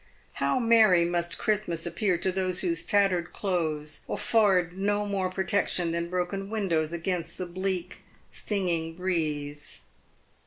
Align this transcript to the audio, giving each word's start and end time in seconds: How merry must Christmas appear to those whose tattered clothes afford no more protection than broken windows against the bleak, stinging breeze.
How 0.41 0.59
merry 0.59 1.05
must 1.05 1.37
Christmas 1.37 1.85
appear 1.85 2.17
to 2.17 2.31
those 2.31 2.61
whose 2.61 2.81
tattered 2.83 3.33
clothes 3.33 4.01
afford 4.09 4.75
no 4.75 5.05
more 5.05 5.29
protection 5.29 5.91
than 5.91 6.09
broken 6.09 6.49
windows 6.49 6.91
against 6.91 7.37
the 7.37 7.45
bleak, 7.45 7.97
stinging 8.31 8.95
breeze. 8.95 9.81